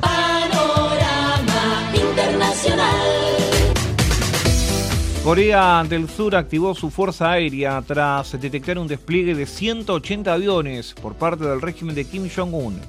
Panorama 0.00 1.92
Internacional. 1.92 3.28
Corea 5.22 5.84
del 5.86 6.08
Sur 6.08 6.34
activó 6.34 6.74
su 6.74 6.88
fuerza 6.88 7.32
aérea 7.32 7.82
tras 7.86 8.40
detectar 8.40 8.78
un 8.78 8.88
despliegue 8.88 9.34
de 9.34 9.44
180 9.44 10.32
aviones 10.32 10.94
por 10.94 11.14
parte 11.14 11.44
del 11.44 11.60
régimen 11.60 11.94
de 11.94 12.06
Kim 12.06 12.26
Jong-un. 12.34 12.80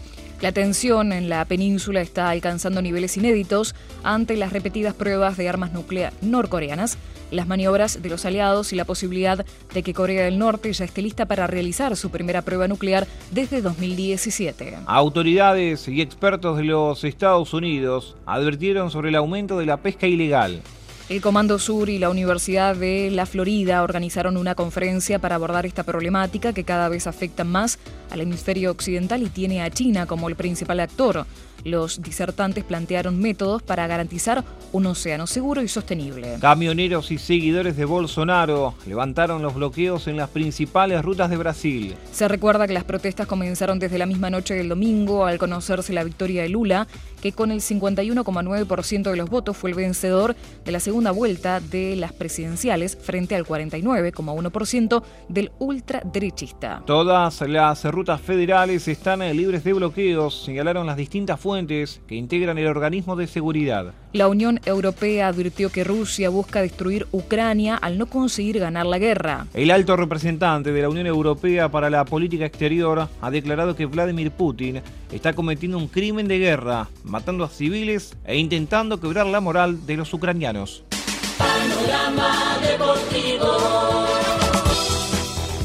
La 0.41 0.53
tensión 0.53 1.11
en 1.11 1.27
la 1.27 1.43
península 1.43 1.99
está 1.99 2.29
alcanzando 2.29 2.81
niveles 2.81 3.17
inéditos 3.17 3.75
ante 4.03 4.37
las 4.37 4.53
repetidas 4.53 4.93
pruebas 4.93 5.35
de 5.35 5.49
armas 5.49 5.73
nucleares 5.73 6.17
norcoreanas, 6.21 6.97
las 7.29 7.45
maniobras 7.45 8.01
de 8.01 8.09
los 8.09 8.23
aliados 8.23 8.71
y 8.71 8.77
la 8.77 8.85
posibilidad 8.85 9.45
de 9.73 9.83
que 9.83 9.93
Corea 9.93 10.23
del 10.23 10.39
Norte 10.39 10.71
ya 10.71 10.85
esté 10.85 11.01
lista 11.01 11.25
para 11.25 11.45
realizar 11.45 11.97
su 11.97 12.09
primera 12.09 12.41
prueba 12.41 12.69
nuclear 12.69 13.05
desde 13.31 13.61
2017. 13.61 14.77
Autoridades 14.85 15.89
y 15.89 16.01
expertos 16.01 16.55
de 16.55 16.63
los 16.63 17.03
Estados 17.03 17.53
Unidos 17.53 18.15
advirtieron 18.25 18.91
sobre 18.91 19.09
el 19.09 19.15
aumento 19.15 19.59
de 19.59 19.65
la 19.65 19.77
pesca 19.77 20.07
ilegal. 20.07 20.61
El 21.09 21.21
Comando 21.21 21.57
Sur 21.57 21.89
y 21.89 21.97
la 21.97 22.11
Universidad 22.11 22.75
de 22.75 23.09
la 23.09 23.25
Florida 23.25 23.81
organizaron 23.81 24.37
una 24.37 24.53
conferencia 24.53 25.17
para 25.17 25.33
abordar 25.33 25.65
esta 25.65 25.81
problemática 25.81 26.53
que 26.53 26.63
cada 26.63 26.87
vez 26.87 27.07
afecta 27.07 27.43
más 27.43 27.79
al 28.11 28.21
hemisferio 28.21 28.69
occidental 28.69 29.23
y 29.23 29.29
tiene 29.29 29.63
a 29.63 29.71
China 29.71 30.05
como 30.05 30.29
el 30.29 30.35
principal 30.35 30.79
actor. 30.79 31.25
Los 31.63 32.01
disertantes 32.01 32.63
plantearon 32.63 33.19
métodos 33.19 33.61
para 33.61 33.87
garantizar 33.87 34.43
un 34.71 34.85
océano 34.85 35.27
seguro 35.27 35.61
y 35.61 35.67
sostenible. 35.67 36.37
Camioneros 36.39 37.11
y 37.11 37.17
seguidores 37.17 37.75
de 37.75 37.85
Bolsonaro 37.85 38.75
levantaron 38.85 39.41
los 39.41 39.55
bloqueos 39.55 40.07
en 40.07 40.17
las 40.17 40.29
principales 40.29 41.03
rutas 41.03 41.29
de 41.29 41.37
Brasil. 41.37 41.95
Se 42.11 42.27
recuerda 42.27 42.67
que 42.67 42.73
las 42.73 42.83
protestas 42.83 43.27
comenzaron 43.27 43.79
desde 43.79 43.97
la 43.97 44.05
misma 44.05 44.29
noche 44.29 44.53
del 44.53 44.69
domingo 44.69 45.25
al 45.25 45.37
conocerse 45.37 45.93
la 45.93 46.03
victoria 46.03 46.43
de 46.43 46.49
Lula, 46.49 46.87
que 47.21 47.31
con 47.31 47.51
el 47.51 47.61
51,9% 47.61 49.11
de 49.11 49.15
los 49.17 49.29
votos 49.29 49.57
fue 49.57 49.71
el 49.71 49.75
vencedor 49.75 50.35
de 50.63 50.71
la 50.71 50.79
segunda 50.79 51.11
vuelta 51.11 51.59
de 51.59 51.95
las 51.95 52.13
presidenciales 52.13 52.97
frente 53.01 53.35
al 53.35 53.45
49,1% 53.45 55.03
del 55.27 55.51
ultraderechista. 55.59 56.83
Todas 56.85 57.41
las 57.41 57.83
rutas 57.85 58.21
federales 58.21 58.87
están 58.87 59.19
libres 59.35 59.63
de 59.63 59.73
bloqueos, 59.73 60.43
señalaron 60.43 60.87
las 60.87 60.97
distintas 60.97 61.39
fuentes 61.49 61.99
que 62.05 62.13
integran 62.13 62.59
el 62.59 62.67
organismo 62.67 63.15
de 63.15 63.25
seguridad. 63.25 63.91
La 64.13 64.27
Unión 64.27 64.59
Europea 64.65 65.29
advirtió 65.29 65.71
que 65.71 65.83
Rusia 65.83 66.29
busca 66.29 66.61
destruir 66.61 67.07
Ucrania 67.11 67.75
al 67.75 67.97
no 67.97 68.05
conseguir 68.05 68.59
ganar 68.59 68.85
la 68.85 68.99
guerra. 68.99 69.47
El 69.55 69.71
alto 69.71 69.95
representante 69.95 70.71
de 70.71 70.81
la 70.83 70.89
Unión 70.89 71.07
Europea 71.07 71.67
para 71.69 71.89
la 71.89 72.05
política 72.05 72.45
exterior 72.45 73.09
ha 73.19 73.31
declarado 73.31 73.75
que 73.75 73.87
Vladimir 73.87 74.29
Putin 74.29 74.83
está 75.11 75.33
cometiendo 75.33 75.79
un 75.79 75.87
crimen 75.87 76.27
de 76.27 76.37
guerra, 76.37 76.87
matando 77.03 77.43
a 77.43 77.49
civiles 77.49 78.15
e 78.25 78.37
intentando 78.37 78.99
quebrar 78.99 79.25
la 79.25 79.39
moral 79.39 79.87
de 79.87 79.97
los 79.97 80.13
ucranianos. 80.13 80.83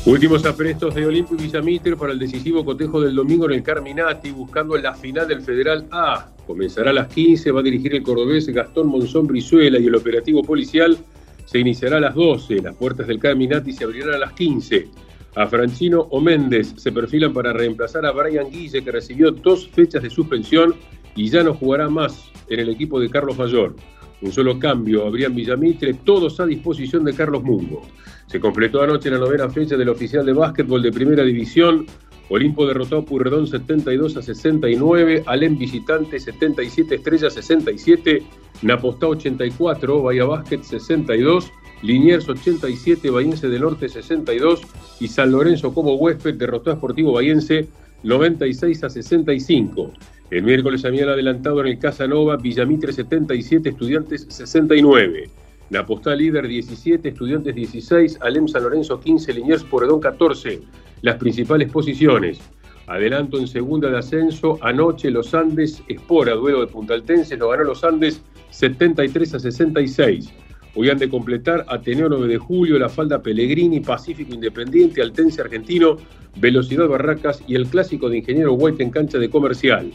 Últimos 0.06 0.44
aprestos 0.44 0.94
de 0.94 1.06
Olimpio 1.06 1.34
y 1.38 1.44
Villamitre 1.44 1.96
para 1.96 2.12
el 2.12 2.18
decisivo 2.18 2.62
cotejo 2.62 3.00
del 3.00 3.14
domingo 3.14 3.46
en 3.46 3.52
el 3.52 3.62
Carminati, 3.62 4.32
buscando 4.32 4.76
la 4.76 4.92
final 4.92 5.26
del 5.26 5.40
Federal 5.40 5.86
A. 5.90 6.28
Comenzará 6.46 6.90
a 6.90 6.92
las 6.92 7.08
15, 7.08 7.50
va 7.50 7.60
a 7.60 7.62
dirigir 7.62 7.94
el 7.94 8.02
cordobés 8.02 8.46
Gastón 8.48 8.88
Monzón 8.88 9.26
Brizuela 9.26 9.78
y 9.78 9.86
el 9.86 9.94
operativo 9.94 10.42
policial 10.42 10.98
se 11.46 11.58
iniciará 11.58 11.96
a 11.96 12.00
las 12.00 12.14
12. 12.14 12.56
Las 12.56 12.76
puertas 12.76 13.06
del 13.06 13.18
Carminati 13.18 13.72
se 13.72 13.84
abrirán 13.84 14.12
a 14.12 14.18
las 14.18 14.34
15. 14.34 14.90
A 15.36 15.46
Francino 15.46 16.00
o 16.10 16.20
Méndez 16.20 16.74
se 16.76 16.92
perfilan 16.92 17.32
para 17.32 17.54
reemplazar 17.54 18.04
a 18.04 18.12
Brian 18.12 18.50
Guille, 18.50 18.84
que 18.84 18.92
recibió 18.92 19.30
dos 19.30 19.68
fechas 19.68 20.02
de 20.02 20.10
suspensión 20.10 20.74
y 21.16 21.30
ya 21.30 21.42
no 21.42 21.54
jugará 21.54 21.88
más 21.88 22.30
en 22.50 22.60
el 22.60 22.68
equipo 22.68 23.00
de 23.00 23.08
Carlos 23.08 23.38
Mayor. 23.38 23.74
Un 24.20 24.32
solo 24.32 24.58
cambio, 24.58 25.06
Abrián 25.06 25.34
Villamitre, 25.34 25.94
todos 25.94 26.40
a 26.40 26.46
disposición 26.46 27.04
de 27.04 27.14
Carlos 27.14 27.42
Mungo. 27.42 27.82
Se 28.26 28.40
completó 28.40 28.82
anoche 28.82 29.10
la 29.10 29.18
novena 29.18 29.50
fecha 29.50 29.76
del 29.76 29.88
oficial 29.88 30.24
de 30.24 30.32
básquetbol 30.32 30.82
de 30.82 30.92
primera 30.92 31.24
división. 31.24 31.86
Olimpo 32.30 32.66
derrotó 32.66 32.98
a 32.98 33.04
Purredón 33.04 33.46
72 33.46 34.16
a 34.16 34.22
69, 34.22 35.24
Alem 35.26 35.58
visitante 35.58 36.18
77 36.18 36.94
estrellas 36.94 37.34
67, 37.34 38.22
Napostá 38.62 39.08
84, 39.08 40.02
Bahía 40.02 40.24
Básquet 40.24 40.62
62, 40.62 41.52
Liniers 41.82 42.26
87, 42.26 43.10
Bahiense 43.10 43.48
del 43.48 43.60
Norte 43.60 43.90
62 43.90 44.62
y 45.00 45.08
San 45.08 45.32
Lorenzo 45.32 45.74
como 45.74 45.96
huésped 45.96 46.34
derrotó 46.34 46.70
a 46.70 46.76
Sportivo 46.76 47.12
Bahiense 47.12 47.68
96 48.04 48.84
a 48.84 48.90
65. 48.90 49.92
El 50.34 50.42
miércoles 50.42 50.84
habían 50.84 51.10
adelantado 51.10 51.60
en 51.60 51.68
el 51.68 51.78
Casanova 51.78 52.36
Villamitre 52.36 52.92
77, 52.92 53.68
Estudiantes 53.68 54.26
69. 54.30 55.30
Napostá 55.70 56.16
líder 56.16 56.48
17, 56.48 57.10
Estudiantes 57.10 57.54
16, 57.54 58.18
Alem 58.20 58.48
San 58.48 58.64
Lorenzo 58.64 58.98
15, 58.98 59.32
Liniers 59.32 59.62
Porredón 59.62 60.00
14. 60.00 60.60
Las 61.02 61.18
principales 61.18 61.70
posiciones. 61.70 62.40
Adelanto 62.88 63.38
en 63.38 63.46
segunda 63.46 63.88
de 63.88 63.98
ascenso. 63.98 64.58
Anoche 64.60 65.08
los 65.08 65.32
Andes, 65.34 65.84
Espora, 65.86 66.32
duelo 66.32 66.62
de 66.62 66.66
Puntaltense, 66.66 67.36
lo 67.36 67.50
ganó 67.50 67.62
los 67.62 67.84
Andes 67.84 68.20
73 68.50 69.34
a 69.34 69.38
66. 69.38 70.32
Hoy 70.74 70.90
han 70.90 70.98
de 70.98 71.08
completar 71.08 71.64
Ateneo 71.68 72.08
9 72.08 72.26
de 72.26 72.38
Julio, 72.38 72.76
La 72.80 72.88
Falda 72.88 73.22
Pellegrini, 73.22 73.78
Pacífico 73.78 74.34
Independiente, 74.34 75.00
Altense 75.00 75.42
Argentino, 75.42 75.96
Velocidad 76.34 76.88
Barracas 76.88 77.40
y 77.46 77.54
el 77.54 77.68
clásico 77.68 78.08
de 78.08 78.18
Ingeniero 78.18 78.54
White 78.54 78.82
en 78.82 78.90
cancha 78.90 79.18
de 79.18 79.30
comercial. 79.30 79.92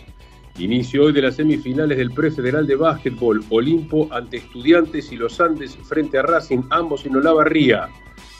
Inicio 0.59 1.05
hoy 1.05 1.13
de 1.13 1.21
las 1.21 1.37
semifinales 1.37 1.97
del 1.97 2.11
Prefederal 2.11 2.67
de 2.67 2.75
Básquetbol, 2.75 3.41
Olimpo 3.49 4.09
ante 4.11 4.37
Estudiantes 4.37 5.09
y 5.09 5.15
los 5.15 5.39
Andes 5.39 5.77
frente 5.87 6.17
a 6.17 6.21
Racing, 6.21 6.63
ambos 6.69 7.05
en 7.05 7.15
Olavarría. 7.15 7.87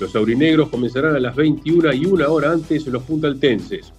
Los 0.02 0.14
aurinegros 0.18 0.68
comenzarán 0.68 1.16
a 1.16 1.20
las 1.22 1.34
21 1.38 1.94
y 1.94 2.06
una 2.06 2.28
hora 2.28 2.52
antes 2.52 2.86
los 2.88 3.04
puntaltenses. 3.04 3.94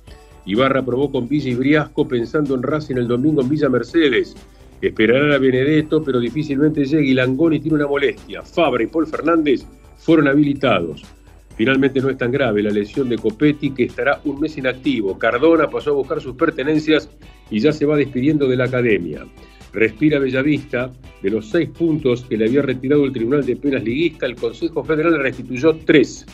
Ibarra 0.45 0.85
probó 0.85 1.11
con 1.11 1.29
Villa 1.29 1.49
y 1.49 1.55
Briasco 1.55 2.07
pensando 2.07 2.55
en 2.55 2.63
Racing 2.63 2.97
el 2.97 3.09
domingo 3.09 3.41
en 3.41 3.49
Villa 3.49 3.71
Mercedes. 3.71 4.37
Esperarán 4.83 5.33
a 5.33 5.39
Benedetto, 5.39 6.05
pero 6.05 6.21
difícilmente 6.21 6.85
llega 6.85 7.03
y 7.03 7.15
Langoni 7.15 7.59
tiene 7.59 7.77
una 7.77 7.87
molestia. 7.87 8.43
Fabra 8.43 8.83
y 8.83 8.87
Paul 8.87 9.07
Fernández 9.07 9.65
fueron 9.97 10.29
habilitados. 10.29 11.05
Finalmente 11.57 12.01
no 12.01 12.11
es 12.11 12.19
tan 12.19 12.33
grave 12.33 12.63
la 12.63 12.71
lesión 12.71 13.09
de 13.09 13.17
Copetti, 13.17 13.71
que 13.71 13.85
estará 13.85 14.21
un 14.25 14.41
mes 14.41 14.59
inactivo. 14.59 15.19
Cardona 15.19 15.71
pasó 15.71 15.91
a 15.91 15.95
buscar 15.95 16.21
sus 16.21 16.37
pertenencias 16.37 17.09
y 17.51 17.61
ya 17.61 17.73
se 17.73 17.87
va 17.87 17.97
despidiendo 17.97 18.49
de 18.49 18.57
la 18.57 18.65
academia. 18.65 19.27
Respira 19.73 20.19
Bellavista. 20.19 20.91
De 21.23 21.29
los 21.29 21.51
seis 21.51 21.69
puntos 21.69 22.25
que 22.25 22.39
le 22.39 22.47
había 22.47 22.63
retirado 22.63 23.05
el 23.05 23.13
Tribunal 23.13 23.45
de 23.45 23.55
Penas 23.55 23.85
Liguista, 23.85 24.25
el 24.25 24.37
Consejo 24.37 24.83
Federal 24.83 25.19
restituyó 25.19 25.77
tres. 25.85 26.25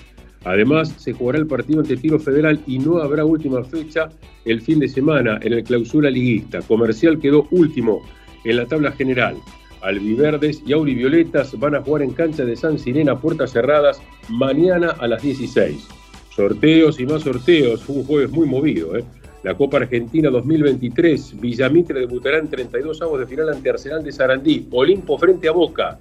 Además, 0.44 0.94
se 0.96 1.12
jugará 1.12 1.38
el 1.38 1.48
partido 1.48 1.80
ante 1.80 1.96
Tiro 1.96 2.20
Federal 2.20 2.60
y 2.68 2.78
no 2.78 2.98
habrá 2.98 3.24
última 3.24 3.64
fecha 3.64 4.10
el 4.44 4.60
fin 4.60 4.78
de 4.78 4.86
semana 4.86 5.40
en 5.42 5.54
el 5.54 5.64
clausura 5.64 6.08
liguista. 6.08 6.62
Comercial 6.62 7.18
quedó 7.18 7.48
último 7.50 8.00
en 8.44 8.56
la 8.58 8.66
tabla 8.66 8.92
general. 8.92 9.36
Albiverdes 9.82 10.62
y 10.64 10.72
Aurivioletas 10.72 11.58
van 11.58 11.74
a 11.74 11.82
jugar 11.82 12.02
en 12.02 12.12
cancha 12.12 12.44
de 12.44 12.56
San 12.56 12.78
Sirena, 12.78 13.18
puertas 13.18 13.52
cerradas, 13.52 14.00
mañana 14.28 14.90
a 14.90 15.08
las 15.08 15.22
16. 15.22 15.84
Sorteos 16.34 17.00
y 17.00 17.06
más 17.06 17.22
sorteos, 17.22 17.82
fue 17.82 17.96
un 17.96 18.04
jueves 18.04 18.30
muy 18.30 18.46
movido. 18.46 18.96
¿eh? 18.96 19.04
La 19.46 19.54
Copa 19.54 19.76
Argentina 19.76 20.28
2023, 20.28 21.40
Villamitre 21.40 22.00
debutará 22.00 22.38
en 22.38 22.48
32 22.50 23.00
avos 23.00 23.20
de 23.20 23.28
final 23.28 23.48
ante 23.48 23.70
Arsenal 23.70 24.02
de 24.02 24.10
Sarandí, 24.10 24.66
Olimpo 24.72 25.16
frente 25.16 25.46
a 25.46 25.52
Boca. 25.52 26.00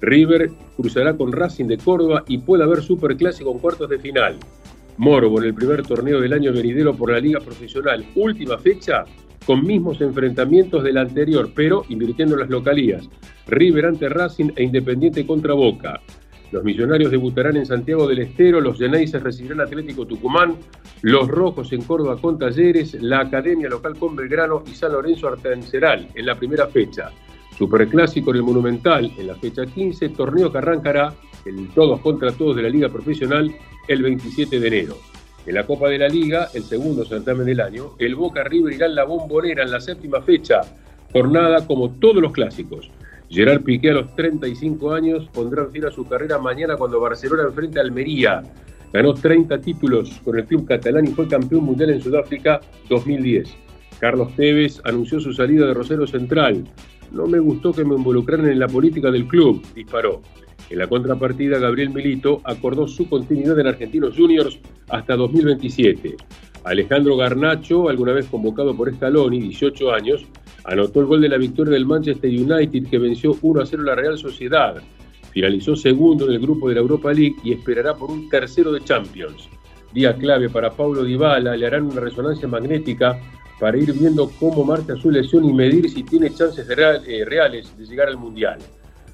River 0.00 0.50
cruzará 0.78 1.14
con 1.14 1.30
Racing 1.30 1.66
de 1.66 1.76
Córdoba 1.76 2.24
y 2.26 2.38
puede 2.38 2.64
haber 2.64 2.80
Superclásico 2.80 3.52
en 3.52 3.58
cuartos 3.58 3.90
de 3.90 3.98
final. 3.98 4.38
Morbo 4.96 5.38
en 5.38 5.44
el 5.44 5.54
primer 5.54 5.82
torneo 5.82 6.22
del 6.22 6.32
año 6.32 6.54
venidero 6.54 6.94
por 6.96 7.12
la 7.12 7.20
Liga 7.20 7.40
Profesional, 7.40 8.02
última 8.14 8.56
fecha, 8.56 9.04
con 9.44 9.62
mismos 9.62 10.00
enfrentamientos 10.00 10.82
del 10.82 10.96
anterior, 10.96 11.50
pero 11.54 11.84
invirtiendo 11.90 12.34
las 12.34 12.48
localías. 12.48 13.10
River 13.46 13.84
ante 13.84 14.08
Racing 14.08 14.52
e 14.56 14.62
Independiente 14.62 15.26
contra 15.26 15.52
Boca. 15.52 16.00
Los 16.52 16.62
millonarios 16.62 17.10
debutarán 17.10 17.56
en 17.56 17.66
Santiago 17.66 18.06
del 18.06 18.20
Estero, 18.20 18.60
los 18.60 18.78
Geneises 18.78 19.22
recibirán 19.22 19.60
Atlético 19.60 20.06
Tucumán, 20.06 20.56
los 21.02 21.26
Rojos 21.26 21.72
en 21.72 21.82
Córdoba 21.82 22.16
con 22.20 22.38
Talleres, 22.38 22.94
la 23.02 23.20
Academia 23.20 23.68
Local 23.68 23.96
con 23.98 24.14
Belgrano 24.14 24.62
y 24.66 24.74
San 24.74 24.92
Lorenzo 24.92 25.28
Artenceral 25.28 26.08
en 26.14 26.26
la 26.26 26.36
primera 26.36 26.68
fecha. 26.68 27.10
Superclásico 27.58 28.30
en 28.30 28.36
el 28.36 28.42
Monumental 28.42 29.10
en 29.18 29.26
la 29.26 29.34
fecha 29.34 29.66
15, 29.66 30.10
torneo 30.10 30.52
que 30.52 30.58
arrancará 30.58 31.14
el 31.44 31.68
todos 31.74 32.00
contra 32.00 32.30
todos 32.32 32.56
de 32.56 32.62
la 32.62 32.68
Liga 32.68 32.88
Profesional 32.88 33.52
el 33.88 34.02
27 34.02 34.60
de 34.60 34.68
enero. 34.68 34.96
En 35.46 35.54
la 35.54 35.66
Copa 35.66 35.88
de 35.88 35.98
la 35.98 36.08
Liga, 36.08 36.48
el 36.54 36.64
segundo 36.64 37.04
certamen 37.04 37.46
del 37.46 37.60
año, 37.60 37.92
el 37.98 38.14
Boca 38.14 38.42
River 38.44 38.72
irá 38.72 38.86
en 38.86 38.94
la 38.96 39.04
bombonera 39.04 39.62
en 39.62 39.70
la 39.70 39.80
séptima 39.80 40.20
fecha, 40.20 40.60
jornada 41.12 41.66
como 41.66 41.90
todos 41.92 42.16
los 42.16 42.32
clásicos. 42.32 42.90
Gerard 43.28 43.62
Piqué 43.62 43.90
a 43.90 43.94
los 43.94 44.14
35 44.14 44.92
años 44.92 45.28
pondrá 45.32 45.66
fin 45.66 45.84
a 45.84 45.90
su 45.90 46.06
carrera 46.06 46.38
mañana 46.38 46.76
cuando 46.76 47.00
Barcelona 47.00 47.44
enfrente 47.44 47.78
a 47.78 47.82
Almería. 47.82 48.42
Ganó 48.92 49.14
30 49.14 49.60
títulos 49.60 50.20
con 50.24 50.38
el 50.38 50.44
club 50.44 50.66
catalán 50.66 51.06
y 51.06 51.10
fue 51.10 51.26
campeón 51.26 51.64
mundial 51.64 51.90
en 51.90 52.00
Sudáfrica 52.00 52.60
2010. 52.88 53.48
Carlos 53.98 54.34
Tevez 54.36 54.80
anunció 54.84 55.18
su 55.18 55.32
salida 55.32 55.66
de 55.66 55.74
Rosero 55.74 56.06
Central. 56.06 56.64
No 57.10 57.26
me 57.26 57.38
gustó 57.38 57.72
que 57.72 57.84
me 57.84 57.96
involucraran 57.96 58.48
en 58.48 58.60
la 58.60 58.68
política 58.68 59.10
del 59.10 59.26
club, 59.26 59.62
disparó. 59.74 60.22
En 60.70 60.78
la 60.78 60.86
contrapartida, 60.86 61.58
Gabriel 61.58 61.90
Milito 61.90 62.40
acordó 62.44 62.86
su 62.86 63.08
continuidad 63.08 63.58
en 63.58 63.68
Argentinos 63.68 64.16
Juniors 64.16 64.58
hasta 64.88 65.16
2027. 65.16 66.16
Alejandro 66.64 67.16
Garnacho, 67.16 67.88
alguna 67.88 68.12
vez 68.12 68.26
convocado 68.26 68.76
por 68.76 68.92
Scaloni, 68.92 69.40
18 69.40 69.92
años, 69.92 70.26
anotó 70.66 71.00
el 71.00 71.06
gol 71.06 71.20
de 71.20 71.28
la 71.28 71.38
victoria 71.38 71.72
del 71.72 71.86
Manchester 71.86 72.30
United 72.30 72.88
que 72.88 72.98
venció 72.98 73.36
1 73.40 73.60
a 73.60 73.66
0 73.66 73.82
a 73.82 73.86
la 73.86 73.94
Real 73.94 74.18
Sociedad. 74.18 74.82
Finalizó 75.30 75.76
segundo 75.76 76.26
en 76.26 76.32
el 76.32 76.40
grupo 76.40 76.68
de 76.68 76.74
la 76.74 76.80
Europa 76.80 77.12
League 77.12 77.36
y 77.44 77.52
esperará 77.52 77.94
por 77.94 78.10
un 78.10 78.28
tercero 78.28 78.72
de 78.72 78.82
Champions. 78.82 79.48
Día 79.92 80.14
clave 80.14 80.48
para 80.50 80.70
Paulo 80.70 81.04
Dybala, 81.04 81.56
le 81.56 81.66
harán 81.66 81.84
una 81.84 82.00
resonancia 82.00 82.48
magnética 82.48 83.18
para 83.60 83.78
ir 83.78 83.92
viendo 83.92 84.30
cómo 84.38 84.64
marcha 84.64 84.96
su 84.96 85.10
lesión 85.10 85.44
y 85.44 85.52
medir 85.52 85.88
si 85.88 86.02
tiene 86.02 86.34
chances 86.34 86.68
eh, 86.68 87.24
reales 87.24 87.76
de 87.78 87.86
llegar 87.86 88.08
al 88.08 88.16
Mundial. 88.16 88.58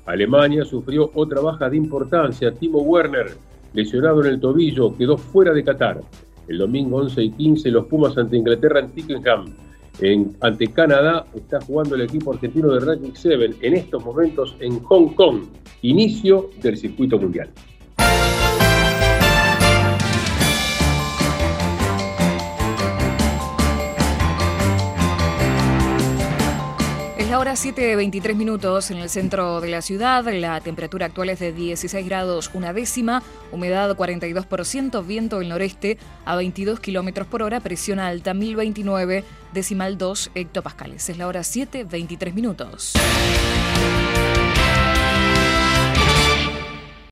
Alemania 0.07 0.65
sufrió 0.65 1.11
otra 1.15 1.41
baja 1.41 1.71
de 1.71 1.77
importancia. 1.77 2.53
Timo 2.53 2.81
Werner, 2.81 3.37
lesionado 3.73 4.25
en 4.25 4.31
el 4.31 4.41
tobillo, 4.41 4.97
quedó 4.97 5.17
fuera 5.17 5.53
de 5.53 5.63
Qatar. 5.63 6.01
El 6.49 6.59
domingo 6.59 6.97
11 6.97 7.23
y 7.23 7.31
15 7.31 7.71
los 7.71 7.87
Pumas 7.87 8.19
ante 8.19 8.37
Inglaterra 8.37 8.81
en 8.81 8.91
Tickenham. 8.91 9.55
En, 10.01 10.37
ante 10.41 10.69
Canadá 10.69 11.27
está 11.35 11.61
jugando 11.61 11.95
el 11.95 12.03
equipo 12.03 12.33
argentino 12.33 12.73
de 12.73 12.81
Ranking 12.81 13.13
7 13.15 13.57
en 13.61 13.75
estos 13.75 14.05
momentos 14.05 14.57
en 14.61 14.81
Hong 14.81 15.15
Kong, 15.15 15.43
inicio 15.83 16.51
del 16.63 16.77
circuito 16.77 17.19
mundial. 17.19 17.51
Ahora 27.43 27.55
7.23 27.55 28.37
minutos 28.37 28.93
en 28.93 28.99
el 28.99 29.11
centro 29.11 29.61
de 29.61 29.69
la 29.69 29.83
ciudad. 29.83 30.25
La 30.33 30.61
temperatura 30.61 31.07
actual 31.07 31.29
es 31.29 31.41
de 31.41 31.53
16 31.53 32.07
grados 32.07 32.53
una 32.55 32.73
décima, 32.73 33.21
humedad 33.51 33.97
42%, 33.97 35.05
viento 35.05 35.41
del 35.41 35.49
noreste 35.49 35.99
a 36.25 36.37
22 36.37 36.79
kilómetros 36.79 37.27
por 37.27 37.43
hora, 37.43 37.59
presión 37.59 37.99
alta 37.99 38.33
1029 38.33 39.25
decimal 39.53 39.99
2 39.99 40.31
hectopascales. 40.37 41.09
Es 41.09 41.19
la 41.19 41.27
hora 41.27 41.41
7.23 41.41 42.33
minutos. 42.33 42.93